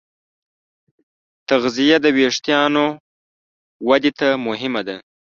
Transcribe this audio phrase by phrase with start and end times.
[1.49, 2.85] تغذیه د وېښتیانو
[3.87, 4.95] ودې ته مهمه ده.